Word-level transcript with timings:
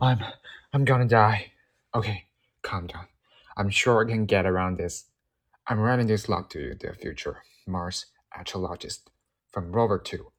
I'm 0.00 0.22
I'm 0.72 0.84
gonna 0.84 1.08
die. 1.08 1.52
Okay, 1.92 2.26
calm 2.62 2.86
down. 2.86 3.06
I'm 3.56 3.68
sure 3.68 4.04
I 4.06 4.08
can 4.08 4.26
get 4.26 4.46
around 4.46 4.78
this. 4.78 5.06
I'm 5.66 5.80
writing 5.80 6.06
this 6.06 6.28
log 6.28 6.50
to 6.50 6.60
you, 6.60 6.74
dear 6.74 6.94
future 6.94 7.38
Mars 7.66 8.06
astrologist 8.38 9.10
from 9.50 9.72
Rover 9.72 9.98
2. 9.98 10.30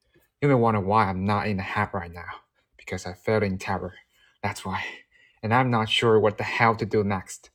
You 0.41 0.47
may 0.47 0.53
wonder 0.53 0.79
why 0.79 1.07
I'm 1.09 1.25
not 1.25 1.47
in 1.47 1.57
the 1.57 1.63
HAB 1.63 1.93
right 1.93 2.13
now. 2.13 2.41
Because 2.77 3.05
I 3.05 3.11
failed 3.13 3.43
in 3.43 3.57
terror. 3.57 3.95
That's 4.41 4.63
why. 4.63 4.83
And 5.43 5.53
I'm 5.53 5.69
not 5.69 5.89
sure 5.89 6.17
what 6.19 6.37
the 6.37 6.45
hell 6.45 6.75
to 6.77 6.85
do 6.85 7.03
next. 7.03 7.49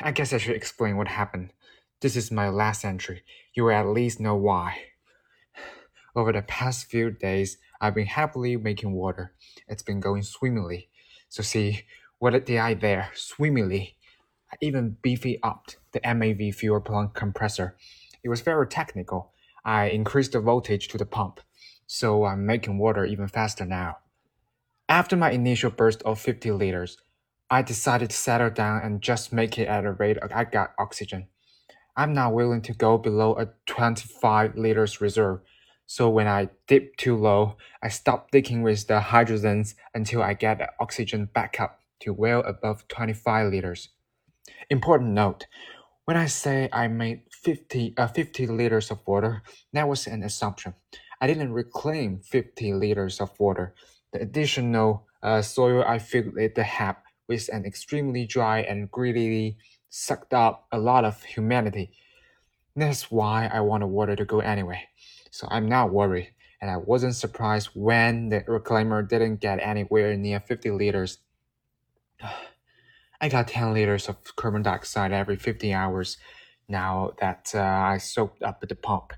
I 0.00 0.10
guess 0.10 0.32
I 0.32 0.38
should 0.38 0.56
explain 0.56 0.96
what 0.96 1.08
happened. 1.08 1.52
This 2.00 2.16
is 2.16 2.32
my 2.32 2.48
last 2.48 2.84
entry. 2.84 3.22
You 3.54 3.64
will 3.64 3.70
at 3.70 3.86
least 3.86 4.18
know 4.18 4.34
why. 4.34 4.78
Over 6.16 6.32
the 6.32 6.42
past 6.42 6.86
few 6.86 7.10
days, 7.12 7.58
I've 7.80 7.94
been 7.94 8.06
happily 8.06 8.56
making 8.56 8.92
water. 8.92 9.34
It's 9.68 9.82
been 9.82 10.00
going 10.00 10.22
swimmingly. 10.22 10.88
So 11.28 11.42
see, 11.42 11.82
what 12.18 12.30
did 12.30 12.56
I 12.56 12.74
there? 12.74 13.10
Swimmingly. 13.14 13.96
I 14.52 14.56
even 14.60 14.96
beefy 15.02 15.38
up 15.42 15.66
the 15.92 16.00
MAV 16.14 16.54
fuel 16.54 16.80
plant 16.80 17.14
compressor. 17.14 17.76
It 18.22 18.28
was 18.28 18.40
very 18.40 18.66
technical. 18.66 19.32
I 19.64 19.86
increased 19.86 20.32
the 20.32 20.40
voltage 20.40 20.88
to 20.88 20.98
the 20.98 21.06
pump, 21.06 21.40
so 21.86 22.24
I'm 22.24 22.46
making 22.46 22.78
water 22.78 23.04
even 23.04 23.28
faster 23.28 23.64
now. 23.64 23.98
After 24.88 25.16
my 25.16 25.32
initial 25.32 25.70
burst 25.70 26.02
of 26.04 26.20
50 26.20 26.52
liters, 26.52 26.98
I 27.50 27.62
decided 27.62 28.10
to 28.10 28.16
settle 28.16 28.50
down 28.50 28.82
and 28.82 29.02
just 29.02 29.32
make 29.32 29.58
it 29.58 29.68
at 29.68 29.84
a 29.84 29.92
rate 29.92 30.18
I 30.34 30.44
got 30.44 30.74
oxygen. 30.78 31.26
I'm 31.96 32.12
not 32.12 32.34
willing 32.34 32.62
to 32.62 32.72
go 32.72 32.98
below 32.98 33.36
a 33.36 33.48
25 33.66 34.56
liters 34.56 35.00
reserve, 35.00 35.40
so 35.86 36.08
when 36.08 36.26
I 36.26 36.48
dip 36.66 36.96
too 36.96 37.16
low, 37.16 37.56
I 37.82 37.88
stop 37.88 38.30
digging 38.30 38.62
with 38.62 38.86
the 38.88 39.00
hydrogens 39.00 39.74
until 39.94 40.22
I 40.22 40.34
get 40.34 40.58
the 40.58 40.68
oxygen 40.80 41.26
back 41.26 41.60
up 41.60 41.80
to 42.00 42.12
well 42.12 42.40
above 42.40 42.88
25 42.88 43.52
liters. 43.52 43.90
Important 44.68 45.10
note, 45.10 45.46
when 46.04 46.16
I 46.16 46.26
say 46.26 46.68
I 46.72 46.88
made 46.88 47.22
50, 47.30 47.94
uh, 47.96 48.08
50 48.08 48.46
liters 48.48 48.90
of 48.90 49.00
water, 49.06 49.42
that 49.72 49.88
was 49.88 50.06
an 50.06 50.22
assumption. 50.22 50.74
I 51.20 51.26
didn't 51.26 51.52
reclaim 51.52 52.20
50 52.20 52.74
liters 52.74 53.20
of 53.20 53.38
water. 53.38 53.74
The 54.12 54.20
additional 54.20 55.06
uh, 55.22 55.42
soil 55.42 55.84
I 55.86 55.98
filled 55.98 56.36
it 56.36 56.54
the 56.54 56.64
HAB 56.64 56.96
with 57.28 57.48
an 57.52 57.64
extremely 57.64 58.26
dry 58.26 58.60
and 58.60 58.90
greedily 58.90 59.56
sucked 59.88 60.34
up 60.34 60.66
a 60.72 60.78
lot 60.78 61.04
of 61.04 61.22
humanity. 61.22 61.92
That's 62.76 63.10
why 63.10 63.50
I 63.50 63.60
wanted 63.60 63.86
water 63.86 64.14
to 64.14 64.24
go 64.26 64.40
anyway. 64.40 64.82
So 65.30 65.48
I'm 65.50 65.66
not 65.66 65.92
worried, 65.92 66.34
and 66.60 66.70
I 66.70 66.76
wasn't 66.76 67.14
surprised 67.14 67.70
when 67.72 68.28
the 68.28 68.42
reclaimer 68.42 69.08
didn't 69.08 69.40
get 69.40 69.60
anywhere 69.60 70.14
near 70.14 70.40
50 70.40 70.70
liters. 70.70 71.18
I 73.20 73.30
got 73.30 73.48
10 73.48 73.72
liters 73.72 74.10
of 74.10 74.16
carbon 74.36 74.62
dioxide 74.62 75.10
every 75.10 75.36
50 75.36 75.72
hours 75.72 76.18
now 76.68 77.12
that 77.18 77.50
uh, 77.54 77.60
I 77.60 77.96
soaked 77.96 78.42
up 78.42 78.60
the 78.60 78.74
pump. 78.74 79.14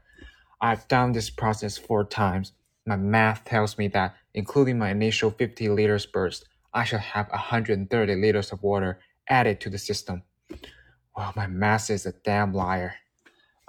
I've 0.61 0.87
done 0.87 1.11
this 1.11 1.31
process 1.31 1.77
four 1.77 2.05
times. 2.05 2.53
My 2.87 2.97
math 2.97 3.45
tells 3.45 3.77
me 3.77 3.89
that, 3.89 4.15
including 4.34 4.78
my 4.78 4.91
initial 4.91 5.31
50 5.31 5.69
liters 5.70 6.06
burst, 6.06 6.47
I 6.72 6.84
shall 6.84 7.00
have 7.00 7.28
130 7.31 8.15
liters 8.15 8.53
of 8.53 8.62
water 8.62 9.00
added 9.28 9.61
to 9.62 9.70
the 9.70 9.78
system. 9.78 10.22
Well, 11.17 11.33
my 11.34 11.48
math 11.48 11.91
is 11.91 12.06
a 12.06 12.12
damn 12.12 12.53
liar. 12.53 12.95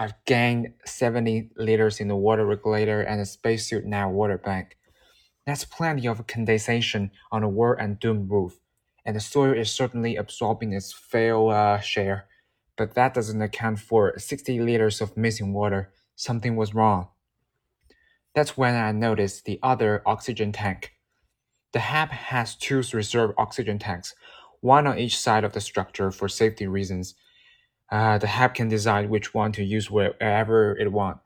I've 0.02 0.14
gained 0.24 0.74
70 0.86 1.52
liters 1.58 2.00
in 2.00 2.08
the 2.08 2.16
water 2.16 2.46
regulator 2.46 3.02
and 3.02 3.20
a 3.20 3.26
spacesuit 3.26 3.86
now 3.86 4.10
water 4.10 4.38
bank. 4.38 4.78
That's 5.46 5.66
plenty 5.66 6.08
of 6.08 6.26
condensation 6.26 7.12
on 7.34 7.42
the 7.42 7.50
war 7.50 7.74
and 7.74 8.00
doom 8.00 8.30
roof, 8.30 8.60
and 9.06 9.14
the 9.14 9.20
soil 9.20 9.52
is 9.52 9.70
certainly 9.70 10.16
absorbing 10.16 10.72
its 10.72 10.94
fair 10.94 11.36
uh, 11.50 11.82
share. 11.82 12.28
But 12.78 12.96
that 12.96 13.14
doesn't 13.14 13.42
account 13.42 13.80
for 13.80 14.18
60 14.18 14.62
liters 14.62 15.02
of 15.02 15.18
missing 15.18 15.52
water. 15.52 15.92
Something 16.16 16.56
was 16.56 16.74
wrong. 16.74 17.10
That's 18.34 18.56
when 18.56 18.76
I 18.76 18.94
noticed 18.94 19.44
the 19.44 19.60
other 19.62 20.02
oxygen 20.06 20.54
tank. 20.54 20.94
The 21.74 21.80
HAB 21.80 22.12
has 22.12 22.56
two 22.56 22.82
reserve 22.94 23.32
oxygen 23.38 23.80
tanks, 23.80 24.16
one 24.62 24.88
on 24.88 24.98
each 24.98 25.20
side 25.20 25.44
of 25.44 25.52
the 25.52 25.62
structure 25.62 26.10
for 26.10 26.30
safety 26.30 26.68
reasons. 26.68 27.16
Uh, 27.92 28.18
the 28.18 28.28
HAB 28.28 28.54
can 28.54 28.68
decide 28.70 29.10
which 29.10 29.34
one 29.34 29.52
to 29.54 29.64
use 29.64 29.90
wherever 29.90 30.78
it 30.78 30.92
wants. 30.92 31.22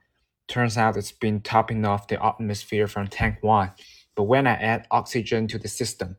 Turns 0.48 0.76
out 0.76 0.96
it's 0.96 1.12
been 1.12 1.40
topping 1.40 1.84
off 1.84 2.08
the 2.08 2.22
atmosphere 2.24 2.86
from 2.86 3.08
tank 3.08 3.38
1, 3.40 3.72
but 4.14 4.24
when 4.24 4.46
I 4.46 4.54
add 4.54 4.86
oxygen 4.90 5.48
to 5.48 5.58
the 5.58 5.68
system, 5.68 6.16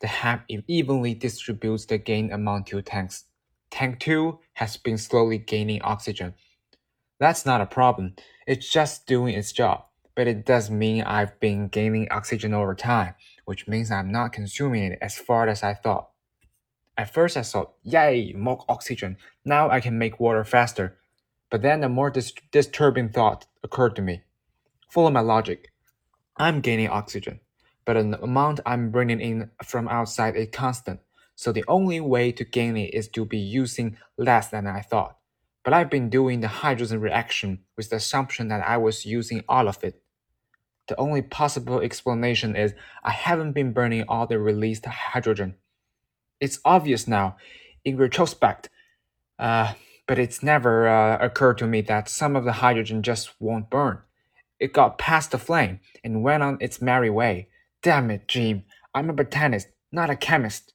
the 0.00 0.08
HAB 0.08 0.42
evenly 0.68 1.14
distributes 1.14 1.86
the 1.86 1.98
gain 1.98 2.32
among 2.32 2.64
two 2.64 2.82
tanks. 2.82 3.24
Tank 3.70 3.98
2 4.00 4.38
has 4.54 4.76
been 4.76 4.98
slowly 4.98 5.38
gaining 5.38 5.82
oxygen. 5.82 6.34
That's 7.18 7.44
not 7.44 7.60
a 7.60 7.66
problem, 7.66 8.14
it's 8.46 8.70
just 8.70 9.06
doing 9.06 9.34
its 9.34 9.52
job, 9.52 9.84
but 10.14 10.28
it 10.28 10.46
does 10.46 10.70
mean 10.70 11.02
I've 11.02 11.38
been 11.40 11.68
gaining 11.68 12.08
oxygen 12.10 12.54
over 12.54 12.74
time, 12.74 13.14
which 13.44 13.66
means 13.66 13.90
I'm 13.90 14.10
not 14.10 14.32
consuming 14.32 14.92
it 14.92 14.98
as 15.02 15.18
far 15.18 15.48
as 15.48 15.62
I 15.62 15.74
thought. 15.74 16.10
At 16.98 17.14
first, 17.14 17.36
I 17.36 17.42
thought, 17.42 17.74
yay, 17.84 18.32
more 18.36 18.64
oxygen. 18.68 19.18
Now 19.44 19.70
I 19.70 19.78
can 19.78 19.98
make 19.98 20.18
water 20.18 20.42
faster. 20.42 20.98
But 21.48 21.62
then 21.62 21.84
a 21.84 21.88
more 21.88 22.10
dis- 22.10 22.32
disturbing 22.50 23.10
thought 23.10 23.46
occurred 23.62 23.94
to 23.96 24.02
me. 24.02 24.22
Follow 24.90 25.10
my 25.10 25.20
logic. 25.20 25.72
I'm 26.36 26.60
gaining 26.60 26.88
oxygen, 26.88 27.38
but 27.84 27.94
the 27.94 28.20
amount 28.20 28.60
I'm 28.66 28.90
bringing 28.90 29.20
in 29.20 29.50
from 29.64 29.86
outside 29.88 30.34
is 30.34 30.48
constant. 30.52 30.98
So 31.36 31.52
the 31.52 31.64
only 31.68 32.00
way 32.00 32.32
to 32.32 32.44
gain 32.44 32.76
it 32.76 32.92
is 32.92 33.06
to 33.10 33.24
be 33.24 33.38
using 33.38 33.96
less 34.16 34.48
than 34.48 34.66
I 34.66 34.80
thought. 34.80 35.18
But 35.62 35.74
I've 35.74 35.90
been 35.90 36.10
doing 36.10 36.40
the 36.40 36.48
hydrogen 36.48 37.00
reaction 37.00 37.60
with 37.76 37.90
the 37.90 37.96
assumption 37.96 38.48
that 38.48 38.66
I 38.66 38.76
was 38.76 39.06
using 39.06 39.44
all 39.48 39.68
of 39.68 39.84
it. 39.84 40.02
The 40.88 40.96
only 40.96 41.22
possible 41.22 41.80
explanation 41.80 42.56
is 42.56 42.74
I 43.04 43.12
haven't 43.12 43.52
been 43.52 43.72
burning 43.72 44.04
all 44.08 44.26
the 44.26 44.40
released 44.40 44.86
hydrogen. 44.86 45.54
It's 46.40 46.60
obvious 46.64 47.08
now, 47.08 47.36
in 47.84 47.96
retrospect, 47.96 48.68
uh, 49.38 49.74
but 50.06 50.18
it's 50.18 50.42
never 50.42 50.88
uh, 50.88 51.18
occurred 51.20 51.58
to 51.58 51.66
me 51.66 51.80
that 51.82 52.08
some 52.08 52.36
of 52.36 52.44
the 52.44 52.52
hydrogen 52.52 53.02
just 53.02 53.34
won't 53.40 53.70
burn. 53.70 53.98
It 54.58 54.72
got 54.72 54.98
past 54.98 55.30
the 55.30 55.38
flame 55.38 55.80
and 56.02 56.22
went 56.22 56.42
on 56.42 56.58
its 56.60 56.80
merry 56.82 57.10
way. 57.10 57.48
Damn 57.82 58.10
it, 58.10 58.26
Jim. 58.26 58.64
I'm 58.94 59.10
a 59.10 59.12
botanist, 59.12 59.68
not 59.92 60.10
a 60.10 60.16
chemist. 60.16 60.72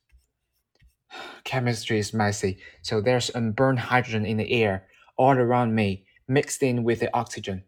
Chemistry 1.43 1.99
is 1.99 2.13
messy, 2.13 2.59
so 2.81 3.01
there's 3.01 3.29
unburned 3.33 3.79
hydrogen 3.79 4.25
in 4.25 4.37
the 4.37 4.51
air 4.51 4.87
all 5.17 5.37
around 5.37 5.75
me, 5.75 6.05
mixed 6.27 6.63
in 6.63 6.83
with 6.83 6.99
the 6.99 7.15
oxygen. 7.15 7.63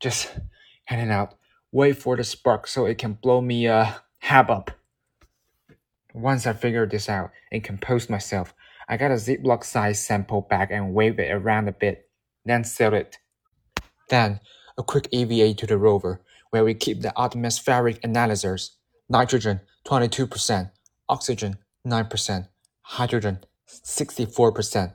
Just 0.00 0.36
hanging 0.84 1.10
out. 1.10 1.34
Wait 1.72 1.96
for 1.96 2.16
the 2.16 2.24
spark 2.24 2.66
so 2.66 2.86
it 2.86 2.98
can 2.98 3.12
blow 3.12 3.40
me 3.40 3.66
a 3.66 3.76
uh, 3.76 3.92
hab 4.18 4.50
up. 4.50 4.72
Once 6.14 6.46
I 6.46 6.52
figured 6.52 6.90
this 6.90 7.08
out 7.08 7.30
and 7.52 7.62
composed 7.62 8.10
myself, 8.10 8.54
I 8.88 8.96
got 8.96 9.10
a 9.10 9.14
Ziploc 9.14 9.64
size 9.64 10.04
sample 10.04 10.40
bag 10.42 10.70
and 10.70 10.94
waved 10.94 11.20
it 11.20 11.30
around 11.30 11.68
a 11.68 11.72
bit, 11.72 12.08
then 12.44 12.64
sealed 12.64 12.94
it. 12.94 13.18
Then, 14.08 14.40
a 14.76 14.82
quick 14.82 15.08
EVA 15.12 15.54
to 15.54 15.66
the 15.66 15.78
rover, 15.78 16.20
where 16.50 16.64
we 16.64 16.74
keep 16.74 17.00
the 17.00 17.18
atmospheric 17.20 18.04
analyzers 18.04 18.76
nitrogen 19.08 19.60
22%, 19.86 20.70
oxygen 21.08 21.58
9%, 21.86 22.48
hydrogen 22.82 23.38
64%. 23.68 24.94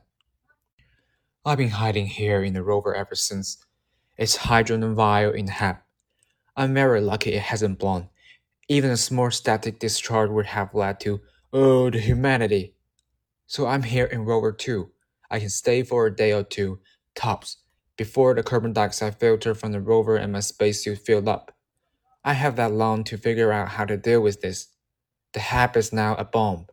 I've 1.45 1.57
been 1.57 1.69
hiding 1.69 2.07
here 2.07 2.43
in 2.43 2.53
the 2.53 2.63
rover 2.63 2.95
ever 2.95 3.15
since. 3.15 3.57
It's 4.17 4.35
hydrogen 4.37 4.95
vial 4.95 5.31
in 5.31 5.45
the 5.45 5.53
HAB. 5.53 5.77
I'm 6.57 6.73
very 6.73 7.01
lucky 7.01 7.33
it 7.33 7.43
hasn't 7.43 7.79
blown. 7.79 8.09
Even 8.67 8.89
a 8.91 8.97
small 8.97 9.29
static 9.29 9.79
discharge 9.79 10.29
would 10.31 10.47
have 10.47 10.73
led 10.73 10.99
to, 11.01 11.21
oh, 11.53 11.89
the 11.89 11.99
humanity. 11.99 12.73
So 13.45 13.67
I'm 13.67 13.83
here 13.83 14.05
in 14.05 14.25
Rover 14.25 14.51
2. 14.51 14.89
I 15.29 15.39
can 15.39 15.49
stay 15.49 15.83
for 15.83 16.07
a 16.07 16.15
day 16.15 16.33
or 16.33 16.43
two, 16.43 16.79
tops, 17.15 17.57
before 17.97 18.33
the 18.33 18.43
carbon 18.43 18.73
dioxide 18.73 19.19
filter 19.19 19.53
from 19.53 19.71
the 19.71 19.79
rover 19.79 20.15
and 20.17 20.33
my 20.33 20.39
spacesuit 20.39 20.99
filled 20.99 21.27
up. 21.27 21.51
I 22.23 22.33
have 22.33 22.55
that 22.55 22.71
long 22.71 23.03
to 23.05 23.17
figure 23.17 23.51
out 23.51 23.69
how 23.69 23.85
to 23.85 23.97
deal 23.97 24.21
with 24.21 24.41
this. 24.41 24.67
The 25.33 25.39
HAB 25.39 25.77
is 25.77 25.93
now 25.93 26.15
a 26.15 26.25
bomb. 26.25 26.67